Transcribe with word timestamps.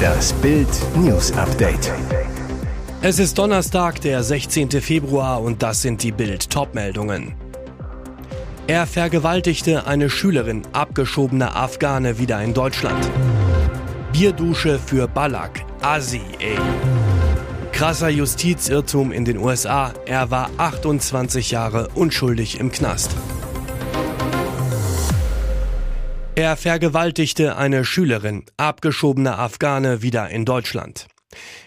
Das 0.00 0.32
Bild 0.34 0.68
News 0.96 1.32
Update. 1.32 1.92
Es 3.02 3.18
ist 3.18 3.38
Donnerstag, 3.38 4.00
der 4.00 4.22
16. 4.22 4.70
Februar 4.82 5.40
und 5.42 5.62
das 5.62 5.82
sind 5.82 6.02
die 6.02 6.12
Bild 6.12 6.50
Topmeldungen. 6.50 7.34
Er 8.66 8.86
vergewaltigte 8.86 9.86
eine 9.86 10.10
Schülerin, 10.10 10.62
abgeschobener 10.72 11.56
Afghane 11.56 12.18
wieder 12.18 12.42
in 12.42 12.54
Deutschland. 12.54 13.10
Bierdusche 14.12 14.78
für 14.78 15.08
Ballack, 15.08 15.64
Asi, 15.80 16.20
ey. 16.38 16.58
Krasser 17.72 18.10
Justizirrtum 18.10 19.12
in 19.12 19.24
den 19.24 19.38
USA, 19.38 19.92
er 20.06 20.30
war 20.30 20.50
28 20.58 21.50
Jahre 21.50 21.88
unschuldig 21.94 22.60
im 22.60 22.70
Knast. 22.70 23.10
Er 26.40 26.56
vergewaltigte 26.56 27.58
eine 27.58 27.84
Schülerin, 27.84 28.46
abgeschobener 28.56 29.38
Afghane 29.38 30.00
wieder 30.00 30.30
in 30.30 30.46
Deutschland. 30.46 31.06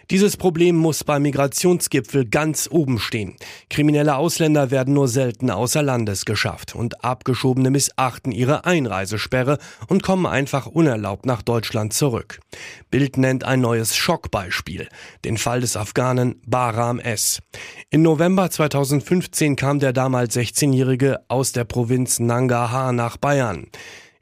Dieses 0.09 0.35
Problem 0.35 0.75
muss 0.75 1.03
beim 1.03 1.21
Migrationsgipfel 1.21 2.25
ganz 2.25 2.67
oben 2.71 2.97
stehen. 2.97 3.35
Kriminelle 3.69 4.15
Ausländer 4.15 4.71
werden 4.71 4.95
nur 4.95 5.07
selten 5.07 5.51
außer 5.51 5.83
Landes 5.83 6.25
geschafft 6.25 6.73
und 6.73 7.03
Abgeschobene 7.03 7.69
missachten 7.69 8.31
ihre 8.31 8.65
Einreisesperre 8.65 9.59
und 9.89 10.01
kommen 10.01 10.25
einfach 10.25 10.65
unerlaubt 10.65 11.27
nach 11.27 11.43
Deutschland 11.43 11.93
zurück. 11.93 12.39
Bild 12.89 13.17
nennt 13.17 13.43
ein 13.43 13.61
neues 13.61 13.95
Schockbeispiel, 13.95 14.89
den 15.23 15.37
Fall 15.37 15.61
des 15.61 15.77
Afghanen 15.77 16.41
Bahram 16.47 16.99
S. 16.99 17.43
In 17.91 18.01
November 18.01 18.49
2015 18.49 19.55
kam 19.55 19.77
der 19.77 19.93
damals 19.93 20.35
16-Jährige 20.35 21.19
aus 21.27 21.51
der 21.51 21.63
Provinz 21.63 22.17
Nangarhar 22.17 22.91
nach 22.91 23.17
Bayern. 23.17 23.67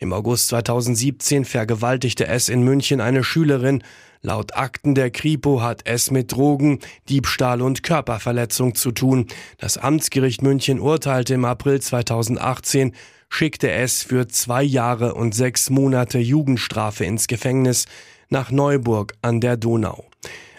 Im 0.01 0.13
August 0.13 0.47
2017 0.47 1.45
vergewaltigte 1.45 2.25
es 2.25 2.49
in 2.49 2.63
München 2.63 3.01
eine 3.01 3.23
Schülerin. 3.23 3.83
Laut 4.23 4.55
Akten 4.55 4.95
der 4.95 5.11
Kripo 5.11 5.61
hat 5.61 5.81
es 5.85 6.09
mit 6.09 6.31
Drogen, 6.31 6.79
Diebstahl 7.07 7.61
und 7.61 7.83
Körperverletzung 7.83 8.73
zu 8.73 8.91
tun. 8.91 9.27
Das 9.59 9.77
Amtsgericht 9.77 10.41
München 10.41 10.79
urteilte 10.79 11.35
im 11.35 11.45
April 11.45 11.79
2018, 11.81 12.95
schickte 13.29 13.69
es 13.69 14.01
für 14.01 14.27
zwei 14.27 14.63
Jahre 14.63 15.13
und 15.13 15.35
sechs 15.35 15.69
Monate 15.69 16.17
Jugendstrafe 16.17 17.05
ins 17.05 17.27
Gefängnis 17.27 17.85
nach 18.29 18.49
Neuburg 18.49 19.13
an 19.21 19.39
der 19.39 19.55
Donau. 19.55 20.03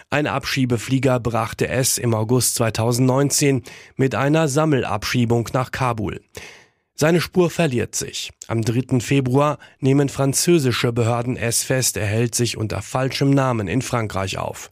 Ein 0.09 0.25
Abschiebeflieger 0.25 1.19
brachte 1.19 1.67
es 1.67 1.97
im 1.97 2.13
August 2.13 2.55
2019 2.55 3.63
mit 3.97 4.15
einer 4.15 4.47
Sammelabschiebung 4.47 5.49
nach 5.51 5.71
Kabul. 5.71 6.21
Seine 6.95 7.21
Spur 7.21 7.49
verliert 7.49 7.95
sich. 7.95 8.31
Am 8.47 8.61
3. 8.61 8.99
Februar 8.99 9.57
nehmen 9.79 10.09
französische 10.09 10.93
Behörden 10.93 11.37
es 11.37 11.63
fest, 11.63 11.97
er 11.97 12.05
hält 12.05 12.35
sich 12.35 12.55
unter 12.55 12.83
falschem 12.83 13.31
Namen 13.31 13.67
in 13.67 13.81
Frankreich 13.81 14.37
auf. 14.37 14.69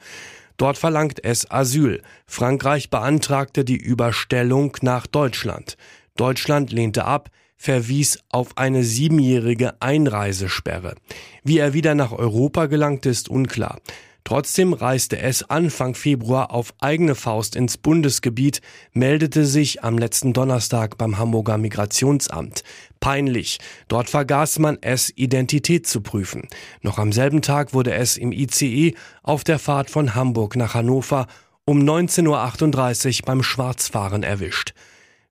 Dort 0.58 0.78
verlangt 0.78 1.24
es 1.24 1.50
Asyl. 1.50 2.04
Frankreich 2.28 2.92
beantragte 2.92 3.66
die 3.66 3.78
Überstellung 3.78 4.78
nach 4.82 5.08
Deutschland. 5.08 5.78
Deutschland 6.16 6.72
lehnte 6.72 7.06
ab, 7.06 7.32
verwies 7.58 8.20
auf 8.30 8.56
eine 8.58 8.84
siebenjährige 8.84 9.82
Einreisesperre. 9.82 10.96
Wie 11.44 11.58
er 11.58 11.74
wieder 11.74 11.96
nach 11.96 12.12
Europa 12.12 12.68
gelangt, 12.68 13.08
ist 13.08 13.30
unklar. 13.30 13.80
Trotzdem 14.24 14.74
reiste 14.74 15.20
es 15.20 15.50
Anfang 15.50 15.96
Februar 15.96 16.52
auf 16.52 16.74
eigene 16.80 17.16
Faust 17.16 17.56
ins 17.56 17.78
Bundesgebiet, 17.78 18.62
meldete 18.94 19.46
sich 19.46 19.84
am 19.84 19.98
letzten 19.98 20.34
Donnerstag 20.34 20.98
beim 20.98 21.18
Hamburger 21.18 21.58
Migrationsamt. 21.58 22.64
Peinlich. 23.00 23.60
Dort 23.88 24.10
vergaß 24.10 24.60
man 24.60 24.78
es, 24.82 25.12
Identität 25.16 25.88
zu 25.88 26.02
prüfen. 26.02 26.48
Noch 26.82 27.00
am 27.00 27.12
selben 27.12 27.42
Tag 27.42 27.74
wurde 27.74 27.94
es 27.94 28.16
im 28.18 28.32
ICE 28.32 28.94
auf 29.24 29.44
der 29.44 29.60
Fahrt 29.60 29.90
von 29.90 30.14
Hamburg 30.14 30.56
nach 30.56 30.76
Hannover 30.76 31.28
um 31.66 31.80
19.38 31.80 33.22
Uhr 33.22 33.26
beim 33.26 33.44
Schwarzfahren 33.44 34.24
erwischt. 34.24 34.74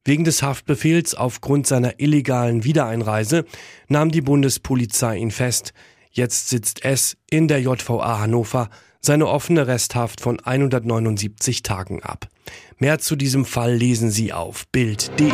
Wegen 0.05 0.25
des 0.25 0.43
Haftbefehls 0.43 1.15
aufgrund 1.15 1.67
seiner 1.67 2.01
illegalen 2.01 2.65
Wiedereinreise 2.65 3.45
nahm 3.89 4.11
die 4.11 4.23
Bundespolizei 4.23 5.19
ihn 5.19 5.31
fest. 5.31 5.75
Jetzt 6.11 6.49
sitzt 6.49 6.85
es 6.85 7.17
in 7.31 7.47
der 7.47 7.61
JVA 7.61 8.19
Hannover 8.19 8.69
seine 9.01 9.29
offene 9.29 9.67
Resthaft 9.67 10.21
von 10.21 10.41
179 10.41 11.63
Tagen 11.63 12.03
ab. 12.03 12.29
Mehr 12.79 12.99
zu 12.99 13.17
diesem 13.17 13.45
Fall 13.45 13.75
lesen 13.75 14.11
Sie 14.11 14.33
auf 14.33 14.67
Bild.de. 14.69 15.31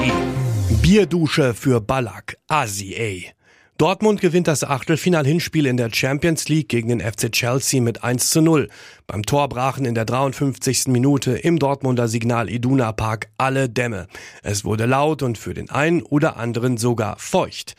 Bierdusche 0.83 1.55
für 1.55 1.81
Ballack, 1.81 2.37
Asi, 2.47 2.95
ey. 2.95 3.31
Dortmund 3.79 4.23
gewinnt 4.23 4.49
das 4.49 4.65
Achtelfinal-Hinspiel 4.65 5.67
in 5.67 5.77
der 5.77 5.93
Champions 5.93 6.49
League 6.49 6.69
gegen 6.69 6.89
den 6.89 7.01
FC 7.01 7.31
Chelsea 7.31 7.83
mit 7.83 8.05
1 8.05 8.31
zu 8.31 8.41
0. 8.41 8.69
Beim 9.07 9.23
Tor 9.23 9.49
brachen 9.51 9.85
in 9.85 9.95
der 9.95 10.07
53. 10.07 10.87
Minute 10.87 11.33
im 11.33 11.59
Dortmunder 11.59 12.09
Signal 12.09 12.49
Iduna 12.49 12.93
Park 12.93 13.29
alle 13.37 13.69
Dämme. 13.69 14.07
Es 14.43 14.65
wurde 14.65 14.87
laut 14.87 15.23
und 15.23 15.37
für 15.37 15.53
den 15.53 15.69
einen 15.69 16.03
oder 16.03 16.37
anderen 16.37 16.79
sogar 16.79 17.19
feucht. 17.19 17.75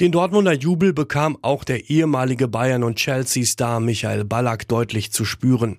Den 0.00 0.12
Dortmunder 0.12 0.52
Jubel 0.52 0.92
bekam 0.92 1.36
auch 1.42 1.64
der 1.64 1.90
ehemalige 1.90 2.46
Bayern- 2.46 2.84
und 2.84 2.98
Chelsea-Star 2.98 3.80
Michael 3.80 4.24
Ballack 4.24 4.68
deutlich 4.68 5.10
zu 5.10 5.24
spüren. 5.24 5.76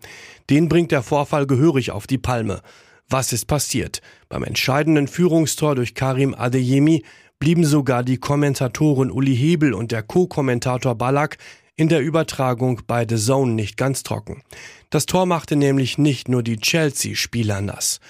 Den 0.50 0.68
bringt 0.68 0.92
der 0.92 1.04
Vorfall 1.04 1.48
gehörig 1.48 1.92
auf 1.92 2.06
die 2.06 2.18
Palme. 2.18 2.62
Was 3.08 3.32
ist 3.32 3.46
passiert? 3.46 4.02
Beim 4.28 4.44
entscheidenden 4.44 5.08
Führungstor 5.08 5.74
durch 5.76 5.96
Karim 5.96 6.34
Adeyemi 6.34 7.06
blieben 7.40 7.64
sogar 7.64 8.04
die 8.04 8.18
Kommentatoren 8.18 9.10
Uli 9.10 9.38
Hebel 9.38 9.74
und 9.74 9.94
der 9.94 10.04
Co-Kommentator 10.04 10.96
Ballack 10.96 11.38
in 11.78 11.88
der 11.88 12.02
Übertragung 12.02 12.82
bei 12.88 13.06
The 13.08 13.16
Zone 13.16 13.54
nicht 13.54 13.78
ganz 13.78 14.04
trocken. 14.04 14.44
Das 14.90 15.06
Tor 15.06 15.28
machte 15.28 15.56
nämlich 15.56 15.98
nicht 15.98 16.28
nur 16.28 16.44
die 16.44 16.58
Chelsea-Spieler 16.58 17.62
nass. 17.62 18.02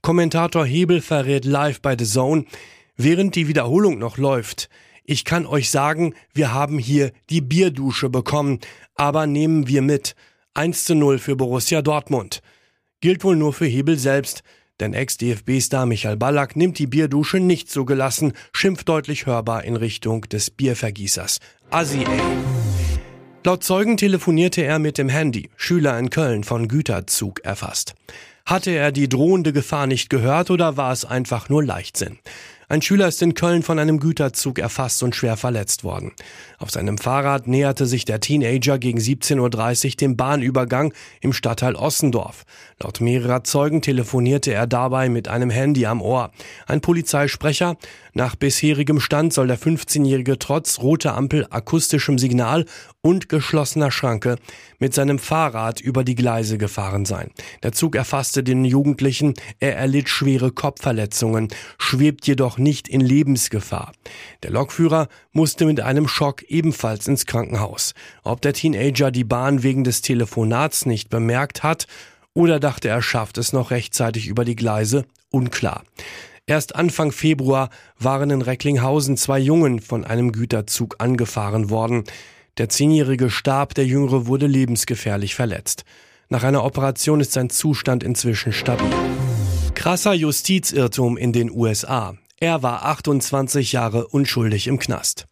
Kommentator 0.00 0.64
Hebel 0.64 1.02
verrät 1.02 1.44
live 1.44 1.82
bei 1.82 1.94
The 1.94 2.06
Zone, 2.06 2.46
während 2.96 3.34
die 3.34 3.48
Wiederholung 3.48 3.98
noch 3.98 4.16
läuft, 4.16 4.70
ich 5.08 5.24
kann 5.24 5.46
euch 5.46 5.70
sagen, 5.70 6.12
wir 6.34 6.52
haben 6.52 6.78
hier 6.78 7.12
die 7.30 7.40
Bierdusche 7.40 8.10
bekommen, 8.10 8.58
aber 8.94 9.26
nehmen 9.26 9.66
wir 9.66 9.80
mit. 9.80 10.14
1 10.52 10.84
zu 10.84 10.94
0 10.94 11.18
für 11.18 11.34
Borussia 11.34 11.80
Dortmund. 11.80 12.42
Gilt 13.00 13.24
wohl 13.24 13.34
nur 13.34 13.54
für 13.54 13.64
Hebel 13.64 13.96
selbst, 13.96 14.42
denn 14.80 14.92
Ex-DFB-Star 14.92 15.86
Michael 15.86 16.18
Ballack 16.18 16.56
nimmt 16.56 16.78
die 16.78 16.86
Bierdusche 16.86 17.40
nicht 17.40 17.70
so 17.70 17.86
gelassen, 17.86 18.34
schimpft 18.52 18.86
deutlich 18.90 19.24
hörbar 19.24 19.64
in 19.64 19.76
Richtung 19.76 20.22
des 20.28 20.50
Biervergießers. 20.50 21.38
Assi 21.70 22.00
ey. 22.00 22.20
Laut 23.44 23.64
Zeugen 23.64 23.96
telefonierte 23.96 24.60
er 24.60 24.78
mit 24.78 24.98
dem 24.98 25.08
Handy, 25.08 25.48
Schüler 25.56 25.98
in 25.98 26.10
Köln 26.10 26.44
von 26.44 26.68
Güterzug 26.68 27.40
erfasst. 27.44 27.94
Hatte 28.44 28.72
er 28.72 28.92
die 28.92 29.08
drohende 29.08 29.54
Gefahr 29.54 29.86
nicht 29.86 30.10
gehört 30.10 30.50
oder 30.50 30.76
war 30.76 30.92
es 30.92 31.06
einfach 31.06 31.48
nur 31.48 31.64
Leichtsinn? 31.64 32.18
Ein 32.70 32.82
Schüler 32.82 33.08
ist 33.08 33.22
in 33.22 33.32
Köln 33.32 33.62
von 33.62 33.78
einem 33.78 33.98
Güterzug 33.98 34.58
erfasst 34.58 35.02
und 35.02 35.16
schwer 35.16 35.38
verletzt 35.38 35.84
worden. 35.84 36.12
Auf 36.58 36.70
seinem 36.70 36.98
Fahrrad 36.98 37.46
näherte 37.48 37.86
sich 37.86 38.04
der 38.04 38.20
Teenager 38.20 38.78
gegen 38.78 38.98
17.30 38.98 39.86
Uhr 39.86 39.96
dem 39.96 40.16
Bahnübergang 40.18 40.92
im 41.22 41.32
Stadtteil 41.32 41.76
Ossendorf. 41.76 42.44
Laut 42.78 43.00
mehrerer 43.00 43.42
Zeugen 43.42 43.80
telefonierte 43.80 44.52
er 44.52 44.66
dabei 44.66 45.08
mit 45.08 45.28
einem 45.28 45.48
Handy 45.48 45.86
am 45.86 46.02
Ohr. 46.02 46.30
Ein 46.66 46.82
Polizeisprecher, 46.82 47.78
nach 48.12 48.36
bisherigem 48.36 49.00
Stand 49.00 49.32
soll 49.32 49.46
der 49.46 49.58
15-Jährige 49.58 50.38
trotz 50.38 50.80
roter 50.80 51.16
Ampel, 51.16 51.46
akustischem 51.48 52.18
Signal 52.18 52.66
und 53.00 53.28
geschlossener 53.28 53.90
Schranke 53.90 54.36
mit 54.78 54.92
seinem 54.92 55.18
Fahrrad 55.18 55.80
über 55.80 56.04
die 56.04 56.16
Gleise 56.16 56.58
gefahren 56.58 57.04
sein. 57.04 57.30
Der 57.62 57.72
Zug 57.72 57.96
erfasste 57.96 58.42
den 58.42 58.64
Jugendlichen, 58.64 59.34
er 59.60 59.76
erlitt 59.76 60.08
schwere 60.08 60.52
Kopfverletzungen, 60.52 61.48
schwebt 61.78 62.26
jedoch 62.26 62.57
nicht 62.58 62.88
in 62.88 63.00
Lebensgefahr. 63.00 63.92
Der 64.42 64.50
Lokführer 64.50 65.08
musste 65.32 65.66
mit 65.66 65.80
einem 65.80 66.08
Schock 66.08 66.42
ebenfalls 66.44 67.06
ins 67.06 67.26
Krankenhaus. 67.26 67.94
Ob 68.24 68.40
der 68.40 68.52
Teenager 68.52 69.10
die 69.10 69.24
Bahn 69.24 69.62
wegen 69.62 69.84
des 69.84 70.00
Telefonats 70.00 70.86
nicht 70.86 71.10
bemerkt 71.10 71.62
hat 71.62 71.86
oder 72.34 72.60
dachte, 72.60 72.88
er 72.88 73.02
schafft 73.02 73.38
es 73.38 73.52
noch 73.52 73.70
rechtzeitig 73.70 74.28
über 74.28 74.44
die 74.44 74.56
Gleise, 74.56 75.04
unklar. 75.30 75.84
Erst 76.46 76.76
Anfang 76.76 77.12
Februar 77.12 77.68
waren 77.98 78.30
in 78.30 78.40
Recklinghausen 78.40 79.18
zwei 79.18 79.38
Jungen 79.38 79.80
von 79.80 80.04
einem 80.04 80.32
Güterzug 80.32 80.96
angefahren 80.98 81.68
worden. 81.68 82.04
Der 82.56 82.70
Zehnjährige 82.70 83.28
starb, 83.28 83.74
der 83.74 83.84
Jüngere 83.84 84.26
wurde 84.26 84.46
lebensgefährlich 84.46 85.34
verletzt. 85.34 85.84
Nach 86.30 86.44
einer 86.44 86.64
Operation 86.64 87.20
ist 87.20 87.32
sein 87.32 87.50
Zustand 87.50 88.02
inzwischen 88.02 88.52
stabil. 88.52 88.90
Krasser 89.74 90.12
Justizirrtum 90.12 91.16
in 91.16 91.32
den 91.32 91.50
USA. 91.50 92.16
Er 92.40 92.62
war 92.62 92.84
28 92.84 93.72
Jahre 93.72 94.06
unschuldig 94.06 94.68
im 94.68 94.78
Knast. 94.78 95.26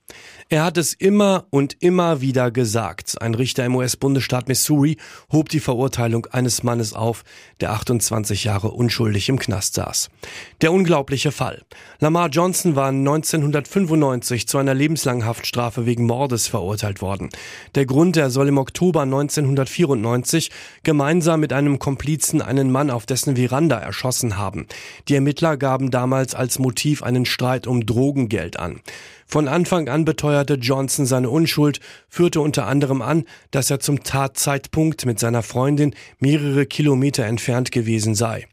Er 0.48 0.62
hat 0.62 0.78
es 0.78 0.94
immer 0.94 1.46
und 1.50 1.82
immer 1.82 2.20
wieder 2.20 2.52
gesagt. 2.52 3.20
Ein 3.20 3.34
Richter 3.34 3.64
im 3.64 3.75
US-Bundesstaat 3.75 4.46
Missouri 4.46 4.96
hob 5.32 5.48
die 5.48 5.58
Verurteilung 5.58 6.26
eines 6.26 6.62
Mannes 6.62 6.93
auf, 6.93 7.25
der 7.60 7.72
28 7.72 8.44
Jahre 8.44 8.70
unschuldig 8.70 9.28
im 9.28 9.40
Knast 9.40 9.75
saß. 9.75 10.08
Der 10.60 10.72
unglaubliche 10.72 11.32
Fall. 11.32 11.64
Lamar 11.98 12.28
Johnson 12.28 12.76
war 12.76 12.90
1995 12.90 14.46
zu 14.46 14.58
einer 14.58 14.75
lebenslangen 14.75 15.25
Haftstrafe 15.25 15.84
wegen 15.84 16.06
Mordes 16.06 16.46
verurteilt 16.46 17.02
worden. 17.02 17.31
Der 17.75 17.84
Grund, 17.84 18.16
er 18.16 18.31
soll 18.31 18.46
im 18.46 18.58
Oktober 18.58 19.02
1994 19.02 20.52
gemeinsam 20.84 21.40
mit 21.40 21.52
einem 21.52 21.81
Komplizen 21.81 22.40
einen 22.40 22.70
Mann 22.70 22.90
auf 22.90 23.04
dessen 23.04 23.34
Veranda 23.34 23.78
erschossen 23.78 24.38
haben. 24.38 24.69
Die 25.08 25.16
Ermittler 25.16 25.56
gaben 25.56 25.90
damals 25.90 26.37
als 26.37 26.60
Motiv 26.60 27.02
einen 27.02 27.26
Streit 27.26 27.66
um 27.66 27.84
Drogengeld 27.84 28.60
an. 28.60 28.81
Von 29.28 29.49
Anfang 29.49 29.88
an 29.88 30.04
beteuerte 30.36 30.54
Johnson 30.54 31.06
seine 31.06 31.30
Unschuld, 31.30 31.80
führte 32.08 32.42
unter 32.42 32.66
anderem 32.66 33.00
an, 33.00 33.24
dass 33.52 33.70
er 33.70 33.80
zum 33.80 34.02
Tatzeitpunkt 34.02 35.06
mit 35.06 35.18
seiner 35.18 35.42
Freundin 35.42 35.94
mehrere 36.18 36.66
Kilometer 36.66 37.24
entfernt 37.24 37.72
gewesen 37.72 38.14
sei. 38.14 38.46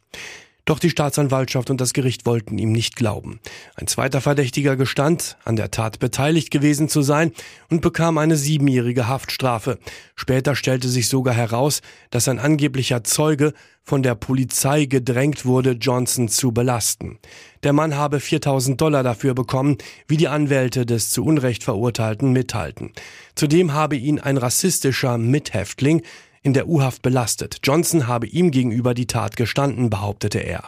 Doch 0.65 0.80
die 0.80 0.89
Staatsanwaltschaft 0.89 1.69
und 1.69 1.81
das 1.81 1.92
Gericht 1.92 2.25
wollten 2.25 2.57
ihm 2.57 2.71
nicht 2.71 2.95
glauben. 2.95 3.42
Ein 3.75 3.88
zweiter 3.88 4.21
Verdächtiger 4.21 4.77
gestand, 4.77 5.38
an 5.44 5.57
der 5.57 5.71
Tat 5.71 6.00
beteiligt 6.00 6.51
gewesen 6.51 6.88
zu 6.88 7.01
sein 7.01 7.33
und 7.69 7.81
bekam 7.81 8.18
eine 8.18 8.38
siebenjährige 8.38 9.10
Haftstrafe. 9.10 9.77
Später 10.15 10.56
stellte 10.56 10.88
sich 10.88 11.10
sogar 11.10 11.33
heraus, 11.33 11.81
dass 12.12 12.30
ein 12.30 12.39
angeblicher 12.39 13.04
Zeuge 13.04 13.54
von 13.83 14.04
der 14.04 14.15
Polizei 14.15 14.86
gedrängt 14.86 15.45
wurde, 15.45 15.71
Johnson 15.71 16.30
zu 16.30 16.54
belasten. 16.54 17.19
Der 17.63 17.74
Mann 17.74 17.98
habe 17.98 18.21
4000 18.21 18.80
Dollar 18.80 19.04
dafür 19.04 19.33
bekommen, 19.33 19.77
wie 20.07 20.15
die 20.15 20.30
Anwälte 20.30 20.86
des 20.86 21.12
zu 21.12 21.25
Unrecht 21.25 21.65
Verurteilten 21.65 22.31
mithalten. 22.31 22.94
Zudem 23.36 23.74
habe 23.74 23.98
ihn 23.98 24.19
ein 24.19 24.38
rassistischer 24.38 25.18
Mithäftling 25.18 26.04
in 26.44 26.54
der 26.54 26.68
U-Haft 26.68 27.01
belastet. 27.01 27.60
Johnson 27.63 28.07
habe 28.07 28.28
ihm 28.28 28.51
gegenüber 28.51 28.94
die 28.94 29.07
Tat 29.07 29.38
gestanden, 29.38 29.90
behauptete 29.90 30.40
er. 30.40 30.68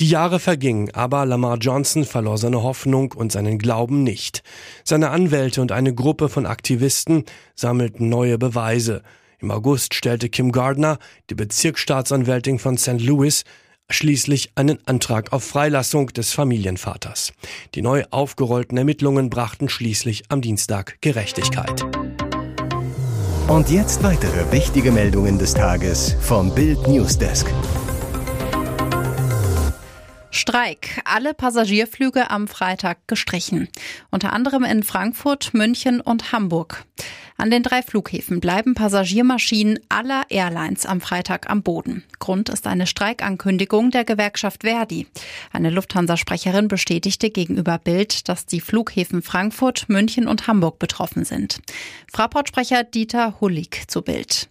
Die 0.00 0.08
Jahre 0.08 0.40
vergingen, 0.40 0.90
aber 0.94 1.26
Lamar 1.26 1.58
Johnson 1.58 2.04
verlor 2.04 2.38
seine 2.38 2.62
Hoffnung 2.62 3.12
und 3.12 3.30
seinen 3.30 3.58
Glauben 3.58 4.02
nicht. 4.02 4.42
Seine 4.82 5.10
Anwälte 5.10 5.60
und 5.62 5.70
eine 5.70 5.94
Gruppe 5.94 6.28
von 6.28 6.46
Aktivisten 6.46 7.24
sammelten 7.54 8.08
neue 8.08 8.38
Beweise. 8.38 9.02
Im 9.38 9.50
August 9.50 9.94
stellte 9.94 10.30
Kim 10.30 10.52
Gardner, 10.52 10.98
die 11.30 11.34
Bezirksstaatsanwältin 11.34 12.58
von 12.58 12.78
St. 12.78 13.00
Louis, 13.00 13.44
schließlich 13.90 14.52
einen 14.54 14.78
Antrag 14.86 15.32
auf 15.32 15.44
Freilassung 15.44 16.08
des 16.08 16.32
Familienvaters. 16.32 17.32
Die 17.74 17.82
neu 17.82 18.04
aufgerollten 18.10 18.78
Ermittlungen 18.78 19.28
brachten 19.28 19.68
schließlich 19.68 20.24
am 20.30 20.40
Dienstag 20.40 20.96
Gerechtigkeit. 21.02 21.84
Und 23.46 23.68
jetzt 23.68 24.02
weitere 24.02 24.50
wichtige 24.52 24.90
Meldungen 24.90 25.38
des 25.38 25.52
Tages 25.52 26.16
vom 26.20 26.54
Bild 26.54 26.88
Newsdesk. 26.88 27.52
Streik. 30.30 31.02
Alle 31.04 31.34
Passagierflüge 31.34 32.30
am 32.30 32.48
Freitag 32.48 33.06
gestrichen. 33.06 33.68
Unter 34.10 34.32
anderem 34.32 34.64
in 34.64 34.82
Frankfurt, 34.82 35.52
München 35.52 36.00
und 36.00 36.32
Hamburg. 36.32 36.86
An 37.36 37.50
den 37.50 37.64
drei 37.64 37.82
Flughäfen 37.82 38.40
bleiben 38.40 38.74
Passagiermaschinen 38.74 39.80
aller 39.88 40.24
Airlines 40.28 40.86
am 40.86 41.00
Freitag 41.00 41.50
am 41.50 41.62
Boden. 41.62 42.04
Grund 42.20 42.48
ist 42.48 42.66
eine 42.66 42.86
Streikankündigung 42.86 43.90
der 43.90 44.04
Gewerkschaft 44.04 44.62
Verdi. 44.62 45.08
Eine 45.52 45.70
Lufthansa-Sprecherin 45.70 46.68
bestätigte 46.68 47.30
gegenüber 47.30 47.78
Bild, 47.78 48.28
dass 48.28 48.46
die 48.46 48.60
Flughäfen 48.60 49.20
Frankfurt, 49.20 49.88
München 49.88 50.28
und 50.28 50.46
Hamburg 50.46 50.78
betroffen 50.78 51.24
sind. 51.24 51.60
Fraport-Sprecher 52.12 52.84
Dieter 52.84 53.40
Hullig 53.40 53.84
zu 53.88 54.02
Bild. 54.02 54.48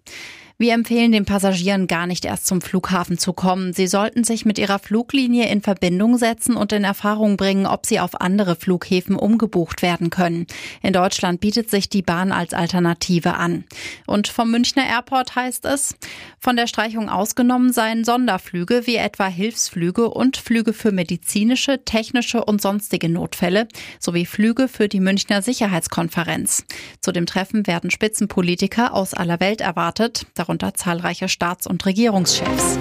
Wir 0.63 0.75
empfehlen 0.75 1.12
den 1.12 1.25
Passagieren 1.25 1.88
gar 1.88 2.07
nicht 2.07 2.24
erst 2.24 2.48
zum 2.48 2.62
Flughafen 2.62 3.18
zu 3.18 3.33
kommen. 3.33 3.74
Sie 3.74 3.86
sollten 3.86 4.24
sich 4.24 4.45
mit 4.45 4.57
ihrer 4.57 4.80
Fluglinie 4.80 5.50
in 5.50 5.62
Verbindung 5.62 6.18
setzen 6.18 6.56
und 6.56 6.71
in 6.71 6.86
Erfahrung 6.86 7.36
bringen, 7.36 7.65
ob 7.65 7.86
sie 7.86 8.00
auf 8.00 8.21
andere 8.21 8.56
Flughäfen 8.56 9.18
umgebucht 9.18 9.81
werden 9.81 10.10
können. 10.10 10.48
In 10.81 10.94
Deutschland 10.94 11.42
bietet 11.42 11.69
sich 11.69 11.89
die 11.89 12.01
Bahn 12.01 12.31
als 12.31 12.54
Alternative 12.54 13.33
an. 13.33 13.65
Und 14.07 14.30
vom 14.30 14.51
Münchner 14.51 14.86
Airport 14.88 15.36
heißt 15.36 15.65
es, 15.65 15.98
von 16.39 16.56
der 16.56 16.68
Streichung 16.68 17.10
ausgenommen 17.10 17.74
seien 17.74 18.06
Sonderflüge 18.06 18.88
wie 18.88 18.95
etwa 18.95 19.27
Hilfsflüge 19.27 20.10
und 20.10 20.38
Flüge 20.38 20.71
für 20.71 20.94
medizinische, 20.94 21.83
technische 21.83 22.45
und 22.45 22.62
sonstige 22.62 23.10
Notfälle 23.10 23.68
sowie 24.00 24.25
Flüge 24.25 24.69
für 24.69 24.88
die 24.88 25.01
Münchner 25.01 25.42
Sicherheitskonferenz. 25.42 26.63
Zu 27.01 27.12
dem 27.12 27.25
Treffen 27.25 27.68
werden 27.68 27.92
Spitzenpolitiker 27.92 28.94
aus 28.94 29.13
aller 29.13 29.42
Welt 29.42 29.60
erwartet 29.60 30.25
darunter 30.36 30.53
zahlreiche 30.74 31.30
Staats- 31.30 31.68
und 31.68 31.86
Regierungschefs. 31.86 32.78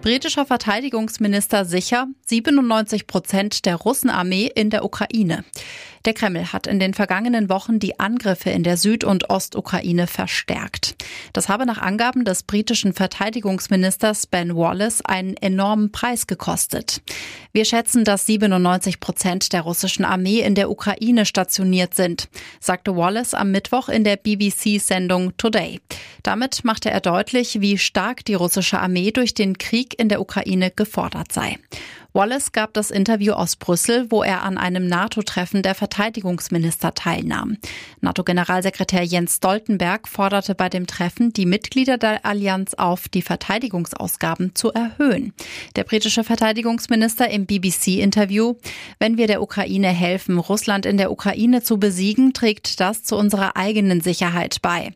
Britischer 0.00 0.46
Verteidigungsminister 0.46 1.64
sicher, 1.64 2.06
97 2.26 3.06
Prozent 3.06 3.66
der 3.66 3.76
Russenarmee 3.76 4.50
in 4.54 4.70
der 4.70 4.84
Ukraine. 4.84 5.44
Der 6.04 6.14
Kreml 6.14 6.52
hat 6.52 6.66
in 6.66 6.78
den 6.78 6.94
vergangenen 6.94 7.48
Wochen 7.48 7.78
die 7.78 7.98
Angriffe 7.98 8.50
in 8.50 8.62
der 8.62 8.76
Süd- 8.76 9.04
und 9.04 9.30
Ostukraine 9.30 10.06
verstärkt. 10.06 10.94
Das 11.32 11.48
habe 11.48 11.66
nach 11.66 11.78
Angaben 11.78 12.24
des 12.24 12.42
britischen 12.42 12.92
Verteidigungsministers 12.92 14.26
Ben 14.26 14.56
Wallace 14.56 15.02
einen 15.02 15.36
enormen 15.36 15.92
Preis 15.92 16.26
gekostet. 16.26 17.02
Wir 17.52 17.64
schätzen, 17.64 18.04
dass 18.04 18.26
97 18.26 19.00
Prozent 19.00 19.52
der 19.52 19.62
russischen 19.62 20.04
Armee 20.04 20.40
in 20.40 20.54
der 20.54 20.70
Ukraine 20.70 21.26
stationiert 21.26 21.94
sind, 21.94 22.28
sagte 22.60 22.96
Wallace 22.96 23.34
am 23.34 23.50
Mittwoch 23.50 23.88
in 23.88 24.04
der 24.04 24.16
BBC-Sendung 24.16 25.36
Today. 25.36 25.80
Damit 26.22 26.64
machte 26.64 26.90
er 26.90 27.00
deutlich, 27.00 27.60
wie 27.60 27.78
stark 27.78 28.24
die 28.24 28.34
russische 28.34 28.78
Armee 28.78 29.10
durch 29.10 29.34
den 29.34 29.58
Krieg 29.58 29.98
in 29.98 30.08
der 30.08 30.20
Ukraine 30.20 30.70
gefordert 30.70 31.32
sei. 31.32 31.58
Wallace 32.14 32.52
gab 32.52 32.72
das 32.72 32.90
Interview 32.90 33.32
aus 33.34 33.56
Brüssel, 33.56 34.06
wo 34.10 34.22
er 34.22 34.42
an 34.42 34.56
einem 34.56 34.86
NATO-Treffen 34.86 35.62
der 35.62 35.74
Verteidigungsminister 35.74 36.94
teilnahm. 36.94 37.58
NATO-Generalsekretär 38.00 39.02
Jens 39.02 39.36
Stoltenberg 39.36 40.08
forderte 40.08 40.54
bei 40.54 40.70
dem 40.70 40.86
Treffen 40.86 41.34
die 41.34 41.44
Mitglieder 41.44 41.98
der 41.98 42.24
Allianz 42.24 42.72
auf, 42.74 43.08
die 43.08 43.20
Verteidigungsausgaben 43.20 44.54
zu 44.54 44.72
erhöhen. 44.72 45.34
Der 45.76 45.84
britische 45.84 46.24
Verteidigungsminister 46.24 47.28
im 47.28 47.44
BBC-Interview, 47.44 48.54
wenn 48.98 49.18
wir 49.18 49.26
der 49.26 49.42
Ukraine 49.42 49.88
helfen, 49.88 50.38
Russland 50.38 50.86
in 50.86 50.96
der 50.96 51.12
Ukraine 51.12 51.62
zu 51.62 51.78
besiegen, 51.78 52.32
trägt 52.32 52.80
das 52.80 53.02
zu 53.02 53.16
unserer 53.16 53.56
eigenen 53.56 54.00
Sicherheit 54.00 54.62
bei. 54.62 54.94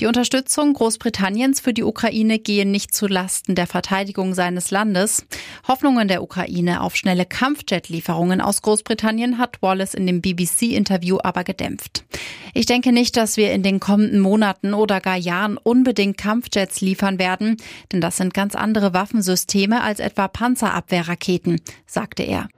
Die 0.00 0.06
Unterstützung 0.06 0.74
Großbritanniens 0.74 1.58
für 1.58 1.74
die 1.74 1.82
Ukraine 1.82 2.38
gehe 2.38 2.64
nicht 2.64 2.94
zu 2.94 3.08
Lasten 3.08 3.56
der 3.56 3.66
Verteidigung 3.66 4.32
seines 4.32 4.70
Landes. 4.70 5.26
Hoffnungen 5.66 6.06
der 6.06 6.22
Ukraine 6.22 6.82
auf 6.82 6.94
schnelle 6.94 7.26
Kampfjet-Lieferungen 7.26 8.40
aus 8.40 8.62
Großbritannien 8.62 9.38
hat 9.38 9.60
Wallace 9.60 9.94
in 9.94 10.06
dem 10.06 10.20
BBC-Interview 10.22 11.18
aber 11.20 11.42
gedämpft. 11.42 12.04
Ich 12.54 12.66
denke 12.66 12.92
nicht, 12.92 13.16
dass 13.16 13.36
wir 13.36 13.50
in 13.50 13.64
den 13.64 13.80
kommenden 13.80 14.20
Monaten 14.20 14.72
oder 14.72 15.00
gar 15.00 15.16
Jahren 15.16 15.56
unbedingt 15.56 16.16
Kampfjets 16.16 16.80
liefern 16.80 17.18
werden, 17.18 17.56
denn 17.90 18.00
das 18.00 18.18
sind 18.18 18.32
ganz 18.32 18.54
andere 18.54 18.94
Waffensysteme 18.94 19.82
als 19.82 19.98
etwa 19.98 20.28
Panzerabwehrraketen, 20.28 21.60
sagte 21.86 22.22
er. 22.22 22.48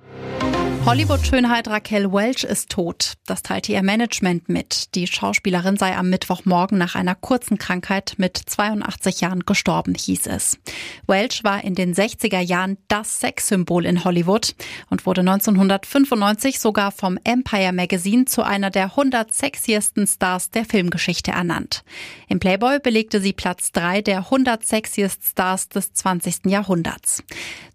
Hollywood-Schönheit 0.87 1.69
Raquel 1.69 2.11
Welch 2.11 2.43
ist 2.43 2.71
tot. 2.71 3.13
Das 3.27 3.43
teilte 3.43 3.71
ihr 3.71 3.83
Management 3.83 4.49
mit. 4.49 4.95
Die 4.95 5.07
Schauspielerin 5.07 5.77
sei 5.77 5.95
am 5.95 6.09
Mittwochmorgen 6.09 6.79
nach 6.79 6.95
einer 6.95 7.15
kurzen 7.15 7.59
Krankheit 7.59 8.15
mit 8.17 8.39
82 8.39 9.21
Jahren 9.21 9.45
gestorben, 9.45 9.95
hieß 9.95 10.27
es. 10.27 10.59
Welch 11.07 11.45
war 11.45 11.63
in 11.63 11.75
den 11.75 11.95
60er 11.95 12.41
Jahren 12.41 12.79
das 12.89 13.21
Sexsymbol 13.21 13.85
in 13.85 14.05
Hollywood 14.05 14.55
und 14.89 15.05
wurde 15.05 15.21
1995 15.21 16.59
sogar 16.59 16.93
vom 16.93 17.19
Empire 17.25 17.73
Magazine 17.73 18.25
zu 18.25 18.43
einer 18.43 18.71
der 18.71 18.87
100 18.87 19.33
sexiesten 19.33 20.07
Stars 20.07 20.51
der 20.51 20.65
Filmgeschichte 20.65 21.31
ernannt. 21.31 21.85
Im 22.27 22.41
Playboy 22.41 22.81
belegte 22.81 23.21
sie 23.21 23.35
Platz 23.35 23.71
3 23.73 24.01
der 24.01 24.19
100 24.19 24.65
sexiest 24.65 25.25
Stars 25.25 25.69
des 25.69 25.93
20. 25.93 26.47
Jahrhunderts. 26.47 27.23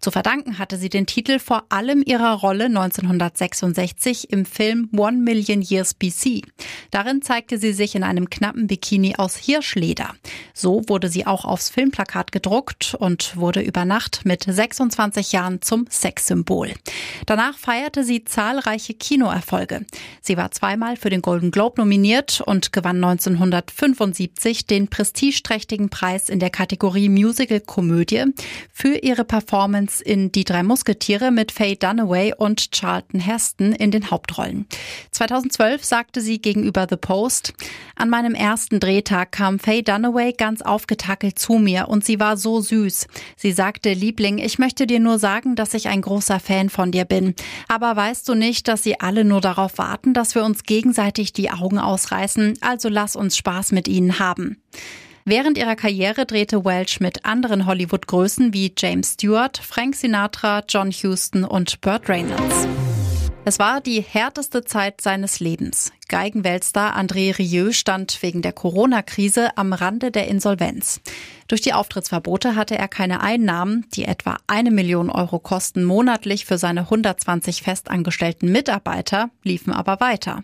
Zu 0.00 0.10
verdanken 0.10 0.58
hatte 0.58 0.76
sie 0.76 0.88
den 0.88 1.06
Titel 1.06 1.38
vor 1.38 1.64
allem 1.68 2.02
ihrer 2.04 2.34
Rolle 2.34 2.68
19 2.68 2.95
1966 2.98 4.30
im 4.32 4.44
Film 4.44 4.88
One 4.96 5.18
Million 5.18 5.62
Years 5.62 5.94
BC. 5.94 6.42
Darin 6.90 7.22
zeigte 7.22 7.58
sie 7.58 7.72
sich 7.72 7.94
in 7.94 8.02
einem 8.02 8.30
knappen 8.30 8.66
Bikini 8.66 9.16
aus 9.16 9.36
Hirschleder. 9.36 10.14
So 10.54 10.82
wurde 10.88 11.08
sie 11.08 11.26
auch 11.26 11.44
aufs 11.44 11.70
Filmplakat 11.70 12.32
gedruckt 12.32 12.94
und 12.98 13.36
wurde 13.36 13.60
über 13.60 13.84
Nacht 13.84 14.24
mit 14.24 14.44
26 14.44 15.32
Jahren 15.32 15.62
zum 15.62 15.86
Sexsymbol. 15.90 16.72
Danach 17.26 17.58
feierte 17.58 18.04
sie 18.04 18.24
zahlreiche 18.24 18.94
Kinoerfolge. 18.94 19.84
Sie 20.20 20.36
war 20.36 20.50
zweimal 20.50 20.96
für 20.96 21.10
den 21.10 21.22
Golden 21.22 21.50
Globe 21.50 21.80
nominiert 21.80 22.40
und 22.40 22.72
gewann 22.72 23.02
1975 23.02 24.66
den 24.66 24.88
prestigeträchtigen 24.88 25.90
Preis 25.90 26.28
in 26.28 26.38
der 26.38 26.50
Kategorie 26.50 27.08
Musical 27.08 27.60
Komödie 27.60 28.24
für 28.72 28.96
ihre 28.96 29.24
Performance 29.24 30.02
in 30.02 30.32
Die 30.32 30.44
drei 30.44 30.62
Musketiere 30.62 31.30
mit 31.30 31.52
Faye 31.52 31.76
Dunaway 31.76 32.34
und 32.36 32.70
Charles 32.72 32.85
Charlton 32.86 33.18
Heston 33.18 33.72
in 33.72 33.90
den 33.90 34.12
Hauptrollen. 34.12 34.66
2012 35.10 35.84
sagte 35.84 36.20
sie 36.20 36.40
gegenüber 36.40 36.86
The 36.88 36.96
Post, 36.96 37.52
an 37.96 38.08
meinem 38.08 38.34
ersten 38.34 38.78
Drehtag 38.78 39.32
kam 39.32 39.58
Faye 39.58 39.82
Dunaway 39.82 40.32
ganz 40.32 40.62
aufgetackelt 40.62 41.36
zu 41.36 41.54
mir 41.54 41.88
und 41.88 42.04
sie 42.04 42.20
war 42.20 42.36
so 42.36 42.60
süß. 42.60 43.08
Sie 43.36 43.50
sagte, 43.50 43.92
Liebling, 43.92 44.38
ich 44.38 44.60
möchte 44.60 44.86
dir 44.86 45.00
nur 45.00 45.18
sagen, 45.18 45.56
dass 45.56 45.74
ich 45.74 45.88
ein 45.88 46.00
großer 46.00 46.38
Fan 46.38 46.70
von 46.70 46.92
dir 46.92 47.04
bin. 47.04 47.34
Aber 47.66 47.96
weißt 47.96 48.28
du 48.28 48.34
nicht, 48.34 48.68
dass 48.68 48.84
sie 48.84 49.00
alle 49.00 49.24
nur 49.24 49.40
darauf 49.40 49.78
warten, 49.78 50.14
dass 50.14 50.36
wir 50.36 50.44
uns 50.44 50.62
gegenseitig 50.62 51.32
die 51.32 51.50
Augen 51.50 51.80
ausreißen, 51.80 52.58
also 52.60 52.88
lass 52.88 53.16
uns 53.16 53.36
Spaß 53.36 53.72
mit 53.72 53.88
ihnen 53.88 54.20
haben. 54.20 54.62
Während 55.28 55.58
ihrer 55.58 55.74
Karriere 55.74 56.24
drehte 56.24 56.64
Welch 56.64 57.00
mit 57.00 57.24
anderen 57.24 57.66
Hollywood-Größen 57.66 58.52
wie 58.52 58.72
James 58.78 59.14
Stewart, 59.14 59.58
Frank 59.58 59.96
Sinatra, 59.96 60.62
John 60.68 60.92
Huston 60.92 61.42
und 61.42 61.80
Burt 61.80 62.08
Reynolds. 62.08 62.68
Es 63.44 63.58
war 63.58 63.80
die 63.80 64.02
härteste 64.02 64.62
Zeit 64.62 65.00
seines 65.00 65.40
Lebens. 65.40 65.90
Geigenweltstar 66.08 66.96
André 66.96 67.36
Rieu 67.36 67.72
stand 67.72 68.22
wegen 68.22 68.40
der 68.40 68.52
Corona-Krise 68.52 69.56
am 69.56 69.72
Rande 69.72 70.10
der 70.10 70.28
Insolvenz. 70.28 71.00
Durch 71.48 71.60
die 71.60 71.72
Auftrittsverbote 71.72 72.56
hatte 72.56 72.76
er 72.76 72.88
keine 72.88 73.20
Einnahmen, 73.20 73.86
die 73.94 74.04
etwa 74.04 74.36
eine 74.48 74.72
Million 74.72 75.10
Euro 75.10 75.38
kosten 75.38 75.84
monatlich 75.84 76.44
für 76.44 76.58
seine 76.58 76.80
120 76.82 77.62
festangestellten 77.62 78.50
Mitarbeiter, 78.50 79.30
liefen 79.44 79.72
aber 79.72 80.00
weiter. 80.00 80.42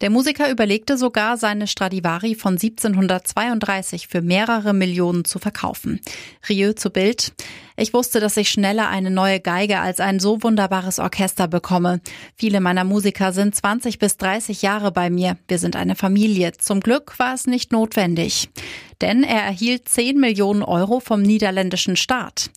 Der 0.00 0.10
Musiker 0.10 0.50
überlegte 0.50 0.96
sogar, 0.96 1.36
seine 1.38 1.66
Stradivari 1.66 2.36
von 2.36 2.54
1732 2.54 4.06
für 4.06 4.22
mehrere 4.22 4.74
Millionen 4.74 5.24
zu 5.24 5.40
verkaufen. 5.40 6.00
Rieu 6.48 6.72
zu 6.72 6.90
Bild. 6.90 7.32
Ich 7.76 7.92
wusste, 7.92 8.20
dass 8.20 8.36
ich 8.36 8.50
schneller 8.50 8.88
eine 8.88 9.10
neue 9.10 9.40
Geige 9.40 9.80
als 9.80 9.98
ein 9.98 10.20
so 10.20 10.44
wunderbares 10.44 11.00
Orchester 11.00 11.48
bekomme. 11.48 12.00
Viele 12.36 12.60
meiner 12.60 12.84
Musiker 12.84 13.32
sind 13.32 13.56
20 13.56 13.98
bis 13.98 14.16
30 14.16 14.62
Jahre 14.62 14.92
bei 15.04 15.10
mir. 15.10 15.36
Wir 15.48 15.58
sind 15.58 15.76
eine 15.76 15.96
Familie. 15.96 16.52
Zum 16.52 16.80
Glück 16.80 17.18
war 17.18 17.34
es 17.34 17.46
nicht 17.46 17.72
notwendig. 17.72 18.48
Denn 19.02 19.22
er 19.22 19.42
erhielt 19.42 19.86
10 19.86 20.18
Millionen 20.18 20.62
Euro 20.62 20.98
vom 20.98 21.20
niederländischen 21.20 21.96
Staat. 21.96 22.48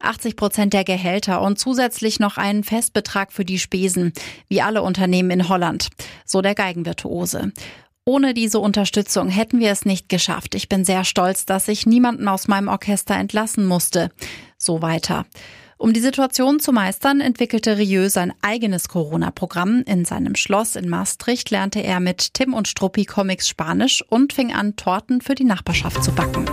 80 0.00 0.36
Prozent 0.36 0.74
der 0.74 0.84
Gehälter 0.84 1.40
und 1.40 1.58
zusätzlich 1.58 2.20
noch 2.20 2.36
einen 2.36 2.62
Festbetrag 2.62 3.32
für 3.32 3.46
die 3.46 3.58
Spesen, 3.58 4.12
wie 4.48 4.60
alle 4.60 4.82
Unternehmen 4.82 5.30
in 5.30 5.48
Holland, 5.48 5.88
so 6.26 6.42
der 6.42 6.54
Geigenvirtuose. 6.54 7.52
Ohne 8.04 8.34
diese 8.34 8.58
Unterstützung 8.58 9.30
hätten 9.30 9.60
wir 9.60 9.70
es 9.70 9.86
nicht 9.86 10.10
geschafft. 10.10 10.54
Ich 10.54 10.68
bin 10.68 10.84
sehr 10.84 11.04
stolz, 11.04 11.46
dass 11.46 11.68
ich 11.68 11.86
niemanden 11.86 12.28
aus 12.28 12.48
meinem 12.48 12.68
Orchester 12.68 13.14
entlassen 13.14 13.64
musste. 13.64 14.10
So 14.58 14.82
weiter. 14.82 15.24
Um 15.84 15.92
die 15.92 16.00
Situation 16.00 16.60
zu 16.60 16.72
meistern, 16.72 17.20
entwickelte 17.20 17.76
Rieu 17.76 18.08
sein 18.08 18.32
eigenes 18.40 18.88
Corona-Programm. 18.88 19.82
In 19.84 20.06
seinem 20.06 20.34
Schloss 20.34 20.76
in 20.76 20.88
Maastricht 20.88 21.50
lernte 21.50 21.82
er 21.82 22.00
mit 22.00 22.32
Tim 22.32 22.54
und 22.54 22.68
Struppi 22.68 23.04
Comics 23.04 23.50
Spanisch 23.50 24.02
und 24.08 24.32
fing 24.32 24.50
an, 24.50 24.76
Torten 24.76 25.20
für 25.20 25.34
die 25.34 25.44
Nachbarschaft 25.44 26.02
zu 26.02 26.10
backen. 26.12 26.46